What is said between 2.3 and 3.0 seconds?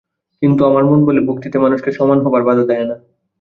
বাধা দেয় না।